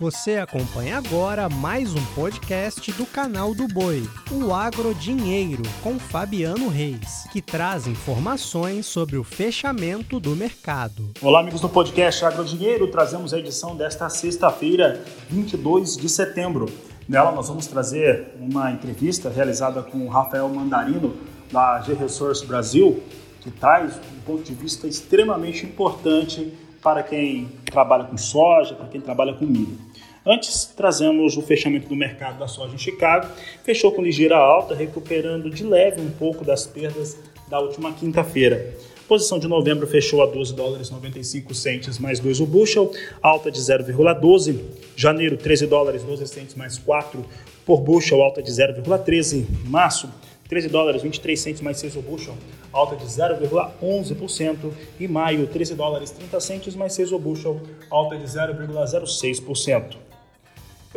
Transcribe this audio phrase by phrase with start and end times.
[0.00, 6.68] Você acompanha agora mais um podcast do canal do Boi, o Agro Dinheiro, com Fabiano
[6.68, 11.10] Reis, que traz informações sobre o fechamento do mercado.
[11.20, 16.66] Olá, amigos do podcast Agro Dinheiro, trazemos a edição desta sexta-feira, 22 de setembro.
[17.08, 21.16] Nela nós vamos trazer uma entrevista realizada com o Rafael Mandarino,
[21.50, 23.02] da G-Resource Brasil,
[23.40, 29.00] que traz um ponto de vista extremamente importante para quem trabalha com soja, para quem
[29.00, 29.87] trabalha com milho.
[30.30, 33.28] Antes, trazemos o fechamento do mercado da soja em Chicago.
[33.64, 37.16] Fechou com ligeira alta, recuperando de leve um pouco das perdas
[37.48, 38.76] da última quinta-feira.
[39.08, 42.92] Posição de novembro fechou a 12 dólares 95 centes mais 2 o bushel,
[43.22, 44.60] alta de 0,12.
[44.94, 47.24] Janeiro 13 dólares 12 centes mais 4
[47.64, 49.46] por bushel, alta de 0,13.
[49.64, 50.10] Março
[50.46, 52.34] 13 dólares 23 centes mais 6 o bushel,
[52.70, 54.56] alta de 0,11%.
[55.00, 60.07] E maio 13 dólares 30 centes mais 6 o bushel, alta de 0,06%.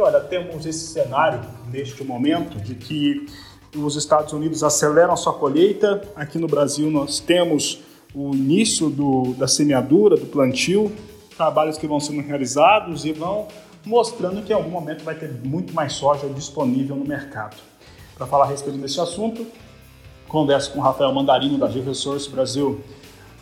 [0.02, 3.28] Olha, temos esse cenário neste momento de que
[3.78, 6.02] os Estados Unidos aceleram a sua colheita.
[6.16, 10.92] Aqui no Brasil nós temos o início do, da semeadura, do plantio,
[11.38, 13.48] trabalhos que vão sendo realizados e vão
[13.86, 17.58] mostrando que em algum momento vai ter muito mais soja disponível no mercado.
[18.18, 19.46] Para falar a respeito desse assunto,
[20.28, 22.82] converso com o Rafael Mandarino da G-Resource Brasil.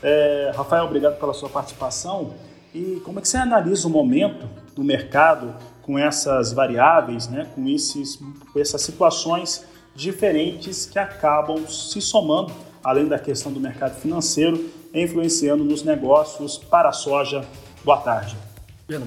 [0.03, 2.33] É, Rafael, obrigado pela sua participação.
[2.75, 5.55] E como é que você analisa o momento do mercado
[5.89, 8.17] com essas variáveis, né, com, esses,
[8.53, 9.65] com essas situações
[9.95, 16.89] diferentes que acabam se somando, além da questão do mercado financeiro, influenciando nos negócios para
[16.89, 17.43] a soja.
[17.83, 18.37] Boa tarde.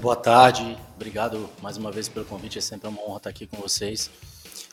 [0.01, 3.55] Boa tarde, obrigado mais uma vez pelo convite, é sempre uma honra estar aqui com
[3.55, 4.11] vocês.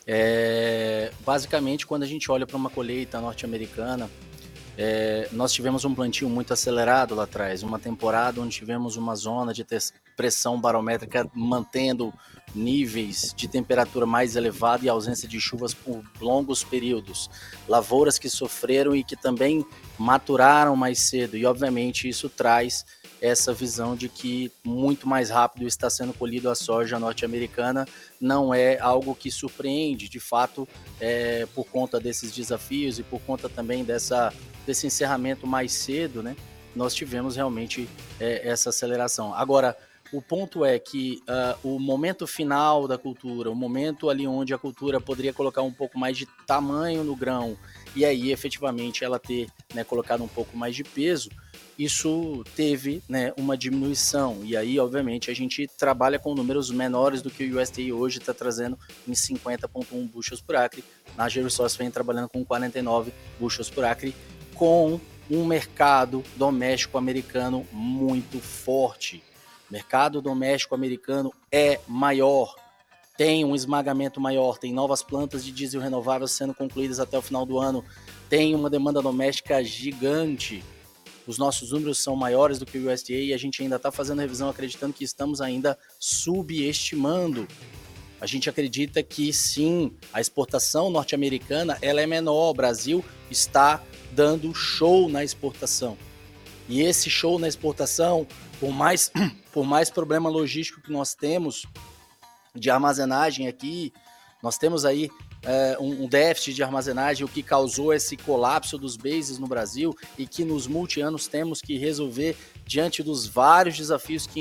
[0.05, 4.09] É, basicamente, quando a gente olha para uma colheita norte-americana,
[4.77, 9.53] é, nós tivemos um plantio muito acelerado lá atrás, uma temporada onde tivemos uma zona
[9.53, 9.63] de
[10.21, 12.13] pressão barométrica mantendo
[12.53, 17.27] níveis de temperatura mais elevada e ausência de chuvas por longos períodos,
[17.67, 19.65] lavouras que sofreram e que também
[19.97, 22.85] maturaram mais cedo, e obviamente isso traz
[23.19, 27.87] essa visão de que muito mais rápido está sendo colhido a soja norte-americana
[28.19, 30.67] não é algo que surpreende, de fato,
[30.99, 34.31] é, por conta desses desafios e por conta também dessa,
[34.67, 36.35] desse encerramento mais cedo, né?
[36.75, 37.87] Nós tivemos realmente
[38.19, 39.33] é, essa aceleração.
[39.35, 39.77] Agora,
[40.11, 44.57] o ponto é que uh, o momento final da cultura, o momento ali onde a
[44.57, 47.57] cultura poderia colocar um pouco mais de tamanho no grão
[47.95, 51.29] e aí efetivamente ela ter né, colocado um pouco mais de peso,
[51.77, 54.41] isso teve né, uma diminuição.
[54.43, 58.33] E aí, obviamente, a gente trabalha com números menores do que o USDA hoje está
[58.33, 60.83] trazendo em 50,1 bushels por acre.
[61.17, 64.13] Na Gerosource vem trabalhando com 49 bushels por acre,
[64.53, 64.99] com
[65.29, 69.23] um mercado doméstico americano muito forte.
[69.71, 72.53] Mercado doméstico americano é maior,
[73.17, 77.45] tem um esmagamento maior, tem novas plantas de diesel renováveis sendo concluídas até o final
[77.45, 77.83] do ano,
[78.29, 80.63] tem uma demanda doméstica gigante
[81.27, 84.19] os nossos números são maiores do que o USDA e a gente ainda está fazendo
[84.19, 87.47] revisão acreditando que estamos ainda subestimando.
[88.19, 92.49] A gente acredita que sim, a exportação norte-americana ela é menor.
[92.49, 93.81] O Brasil está
[94.11, 95.97] dando show na exportação.
[96.71, 98.25] E esse show na exportação,
[98.57, 99.11] por mais,
[99.51, 101.65] por mais problema logístico que nós temos
[102.55, 103.91] de armazenagem aqui,
[104.41, 105.09] nós temos aí
[105.43, 109.93] é, um, um, déficit de armazenagem, o que causou esse colapso dos bases no Brasil
[110.17, 114.39] e que nos multi-anos temos que resolver diante dos vários desafios que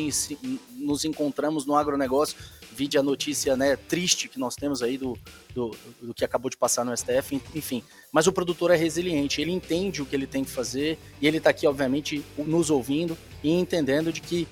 [0.81, 2.37] nos encontramos no agronegócio.
[2.73, 5.19] Vide a notícia né, triste que nós temos aí do,
[5.55, 7.83] do, do que acabou de passar no STF, enfim.
[8.11, 11.39] Mas o produtor é resiliente, ele entende o que ele tem que fazer e ele
[11.39, 14.49] está aqui, obviamente, nos ouvindo e entendendo de que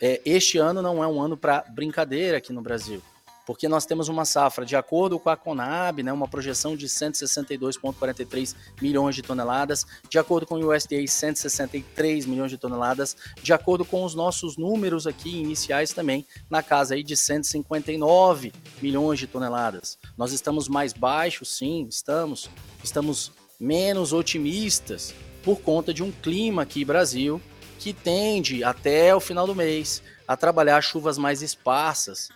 [0.00, 3.02] é, este ano não é um ano para brincadeira aqui no Brasil
[3.48, 8.54] porque nós temos uma safra, de acordo com a Conab, né, uma projeção de 162,43
[8.78, 14.04] milhões de toneladas, de acordo com o USDA, 163 milhões de toneladas, de acordo com
[14.04, 18.52] os nossos números aqui iniciais também, na casa aí de 159
[18.82, 19.96] milhões de toneladas.
[20.14, 22.50] Nós estamos mais baixos, sim, estamos,
[22.84, 27.40] estamos menos otimistas por conta de um clima aqui Brasil
[27.78, 32.28] que tende até o final do mês a trabalhar chuvas mais esparsas,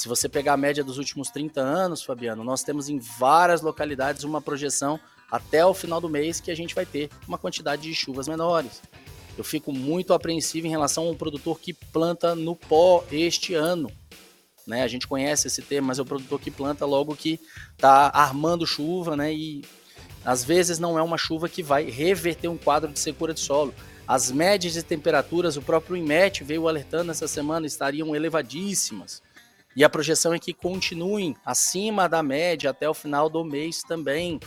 [0.00, 4.24] se você pegar a média dos últimos 30 anos, Fabiano, nós temos em várias localidades
[4.24, 4.98] uma projeção
[5.30, 8.80] até o final do mês que a gente vai ter uma quantidade de chuvas menores.
[9.36, 13.92] Eu fico muito apreensivo em relação ao produtor que planta no pó este ano.
[14.66, 14.84] Né?
[14.84, 17.38] A gente conhece esse termo, mas é o produtor que planta logo que
[17.72, 19.34] está armando chuva, né?
[19.34, 19.62] E
[20.24, 23.74] às vezes não é uma chuva que vai reverter um quadro de secura de solo.
[24.08, 29.20] As médias de temperaturas, o próprio IMET veio alertando essa semana, estariam elevadíssimas.
[29.76, 34.40] E a projeção é que continuem acima da média até o final do mês também.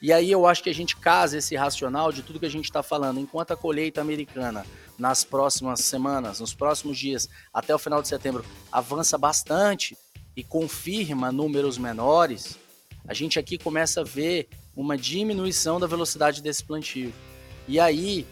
[0.00, 2.64] E aí eu acho que a gente casa esse racional de tudo que a gente
[2.64, 3.20] está falando.
[3.20, 4.64] Enquanto a colheita americana,
[4.98, 9.96] nas próximas semanas, nos próximos dias, até o final de setembro, avança bastante
[10.36, 12.58] e confirma números menores,
[13.06, 17.12] a gente aqui começa a ver uma diminuição da velocidade desse plantio.
[17.68, 18.26] E aí,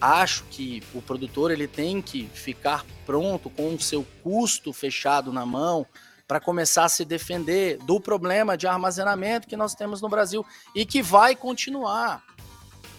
[0.00, 5.44] acho que o produtor ele tem que ficar pronto com o seu custo fechado na
[5.44, 5.86] mão
[6.26, 10.84] para começar a se defender do problema de armazenamento que nós temos no Brasil e
[10.84, 12.22] que vai continuar.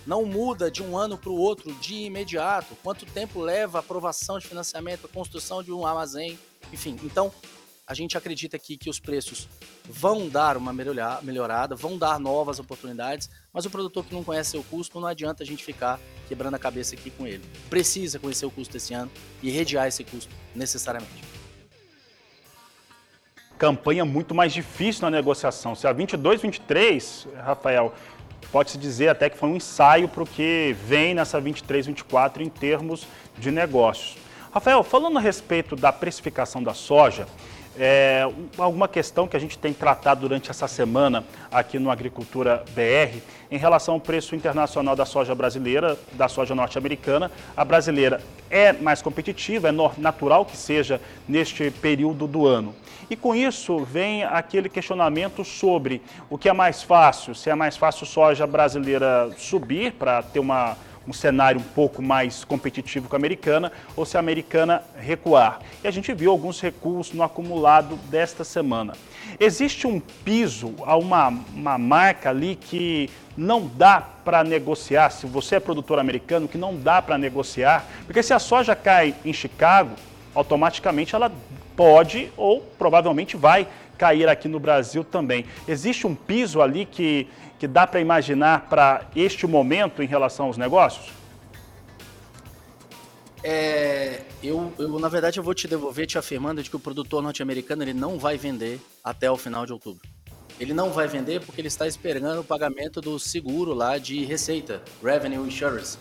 [0.06, 2.76] Não muda de um ano para o outro de imediato.
[2.82, 6.40] Quanto tempo leva a aprovação de financiamento, a construção de um armazém,
[6.74, 6.98] enfim.
[7.04, 7.32] Então,
[7.90, 9.50] a gente acredita aqui que os preços
[9.84, 14.64] vão dar uma melhorada, vão dar novas oportunidades, mas o produtor que não conhece seu
[14.64, 17.44] custo, não adianta a gente ficar quebrando a cabeça aqui com ele.
[17.68, 19.10] Precisa conhecer o custo esse ano
[19.42, 21.24] e redear esse custo necessariamente.
[23.58, 25.74] Campanha muito mais difícil na negociação.
[25.74, 27.92] Se a 22, 23, Rafael,
[28.52, 32.50] pode-se dizer até que foi um ensaio para o que vem nessa 23, 24 em
[32.50, 34.16] termos de negócios.
[34.52, 37.28] Rafael, falando a respeito da precificação da soja,
[37.80, 43.20] é, alguma questão que a gente tem tratado durante essa semana aqui no Agricultura BR
[43.50, 47.32] em relação ao preço internacional da soja brasileira, da soja norte-americana.
[47.56, 52.76] A brasileira é mais competitiva, é natural que seja neste período do ano.
[53.10, 57.78] E com isso vem aquele questionamento sobre o que é mais fácil, se é mais
[57.78, 60.78] fácil soja brasileira subir para ter uma
[61.10, 65.60] um cenário um pouco mais competitivo com a americana ou se a americana recuar.
[65.84, 68.94] E a gente viu alguns recuos no acumulado desta semana.
[69.40, 75.60] Existe um piso, uma, uma marca ali que não dá para negociar, se você é
[75.60, 79.96] produtor americano, que não dá para negociar, porque se a soja cai em Chicago,
[80.36, 81.32] automaticamente ela
[81.76, 83.66] pode ou provavelmente vai
[84.00, 85.46] cair aqui no Brasil também.
[85.68, 87.28] Existe um piso ali que
[87.60, 91.12] que dá para imaginar para este momento em relação aos negócios?
[93.44, 97.22] É, eu, eu, na verdade, eu vou te devolver te afirmando de que o produtor
[97.22, 100.08] norte-americano ele não vai vender até o final de outubro.
[100.58, 104.82] Ele não vai vender porque ele está esperando o pagamento do seguro lá de receita,
[105.04, 105.98] Revenue Insurance.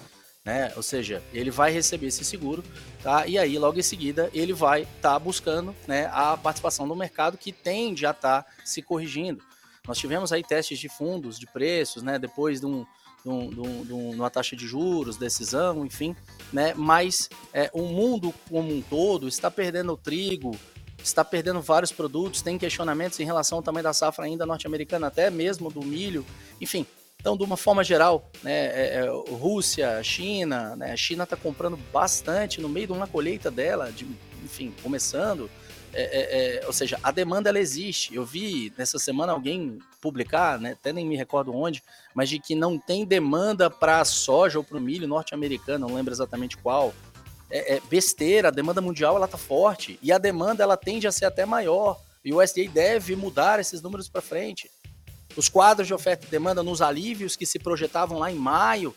[0.49, 0.73] Né?
[0.77, 2.65] Ou seja, ele vai receber esse seguro,
[3.03, 3.27] tá?
[3.27, 7.37] E aí, logo em seguida, ele vai estar tá buscando né, a participação do mercado
[7.37, 9.45] que tende a estar tá se corrigindo.
[9.87, 12.19] Nós tivemos aí testes de fundos, de preços, né?
[12.19, 12.87] Depois de, um,
[13.23, 16.17] de, um, de, um, de uma taxa de juros, decisão, enfim,
[16.51, 16.73] né?
[16.75, 20.57] Mas é, o mundo como um todo está perdendo o trigo,
[20.97, 25.29] está perdendo vários produtos, tem questionamentos em relação ao tamanho da safra ainda norte-americana, até
[25.29, 26.25] mesmo do milho,
[26.59, 26.87] enfim.
[27.29, 31.77] Então, de uma forma geral, né, é, é, Rússia, China, né, a China está comprando
[31.93, 34.07] bastante no meio de uma colheita dela, de,
[34.43, 35.51] enfim, começando,
[35.93, 38.15] é, é, é, ou seja, a demanda ela existe.
[38.15, 41.85] Eu vi nessa semana alguém publicar, né, até nem me recordo onde,
[42.15, 46.15] mas de que não tem demanda para soja ou para o milho norte-americano, não lembro
[46.15, 46.95] exatamente qual.
[47.51, 51.13] É, é, besteira, a demanda mundial ela tá forte e a demanda ela tende a
[51.13, 52.01] ser até maior.
[52.25, 54.71] E o USDA deve mudar esses números para frente.
[55.37, 58.95] Os quadros de oferta e demanda nos alívios que se projetavam lá em maio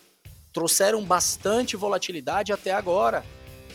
[0.52, 3.24] trouxeram bastante volatilidade até agora.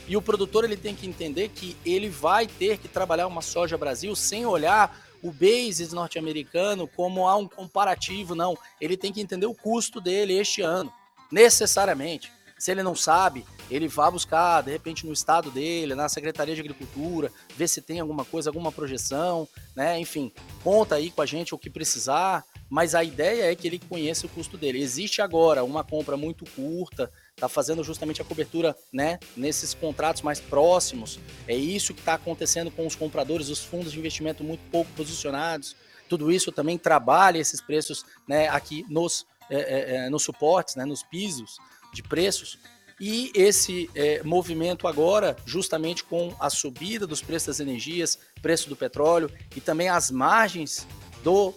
[0.06, 3.76] E o produtor ele tem que entender que ele vai ter que trabalhar uma soja
[3.76, 8.56] Brasil sem olhar o basis norte-americano como a um comparativo, não.
[8.80, 10.92] Ele tem que entender o custo dele este ano,
[11.30, 12.32] necessariamente.
[12.58, 16.60] Se ele não sabe, ele vai buscar, de repente, no estado dele, na Secretaria de
[16.60, 19.46] Agricultura, ver se tem alguma coisa, alguma projeção,
[19.76, 19.98] né?
[19.98, 20.32] Enfim,
[20.64, 24.26] conta aí com a gente o que precisar, mas a ideia é que ele conheça
[24.26, 24.80] o custo dele.
[24.80, 30.40] Existe agora uma compra muito curta, está fazendo justamente a cobertura né, nesses contratos mais
[30.40, 31.18] próximos.
[31.46, 35.76] É isso que está acontecendo com os compradores, os fundos de investimento muito pouco posicionados.
[36.08, 40.84] Tudo isso também trabalha esses preços né, aqui nos, é, é, é, nos suportes, né,
[40.84, 41.58] nos pisos
[41.92, 42.58] de preços.
[43.00, 48.74] E esse é, movimento agora, justamente com a subida dos preços das energias, preço do
[48.74, 50.86] petróleo e também as margens
[51.22, 51.54] do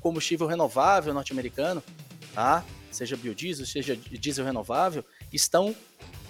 [0.00, 1.82] combustível renovável norte-americano,
[2.32, 2.64] tá?
[2.96, 5.74] seja biodiesel, seja diesel renovável, estão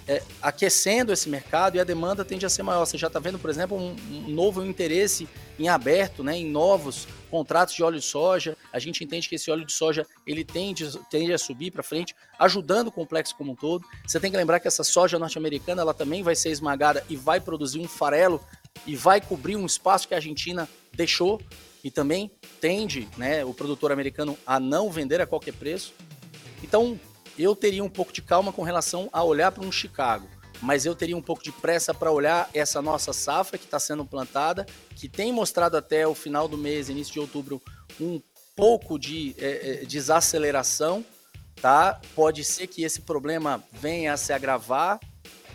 [0.07, 2.85] é, aquecendo esse mercado e a demanda tende a ser maior.
[2.85, 5.27] Você já está vendo, por exemplo, um, um, novo interesse
[5.59, 8.56] em aberto, né, em novos contratos de óleo de soja.
[8.71, 12.15] A gente entende que esse óleo de soja ele tende, tende a subir para frente,
[12.37, 13.85] ajudando o complexo como um todo.
[14.05, 17.39] Você tem que lembrar que essa soja norte-americana ela também vai ser esmagada e vai
[17.39, 18.41] produzir um farelo
[18.85, 21.41] e vai cobrir um espaço que a Argentina deixou
[21.83, 25.93] e também tende, né, o produtor americano a não vender a qualquer preço.
[26.63, 26.99] Então,
[27.37, 30.27] eu teria um pouco de calma com relação a olhar para um Chicago.
[30.61, 34.05] mas eu teria um pouco de pressa para olhar essa nossa safra que está sendo
[34.05, 37.61] plantada, que tem mostrado até o final do mês, início de outubro,
[37.99, 38.21] um
[38.57, 41.05] pouco de é, desaceleração,
[41.61, 42.01] tá?
[42.15, 44.99] Pode ser que esse problema venha a se agravar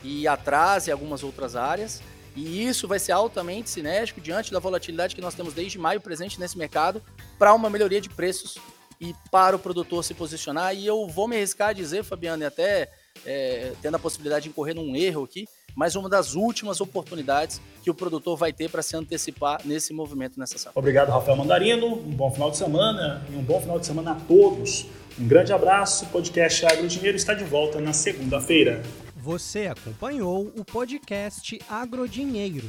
[0.05, 2.01] e atrase algumas outras áreas.
[2.35, 6.39] E isso vai ser altamente cinético diante da volatilidade que nós temos desde maio presente
[6.41, 7.03] nesse mercado
[7.39, 8.57] para uma melhoria de preços
[9.01, 10.75] e para o produtor se posicionar.
[10.75, 12.89] E eu vou me arriscar a dizer, Fabiano, e até
[13.27, 17.91] é, tendo a possibilidade de incorrer num erro aqui, mas uma das últimas oportunidades que
[17.91, 20.79] o produtor vai ter para se antecipar nesse movimento nessa safra.
[20.79, 21.95] Obrigado, Rafael Mandarino.
[21.95, 24.87] Um bom final de semana e um bom final de semana a todos.
[25.19, 26.05] Um grande abraço.
[26.05, 28.83] O podcast Agro Dinheiro está de volta na segunda-feira.
[29.17, 32.69] Você acompanhou o podcast Agrodinheiro.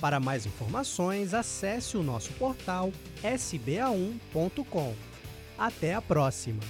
[0.00, 4.92] Para mais informações, acesse o nosso portal sba1.com.
[5.56, 6.60] Até a próxima!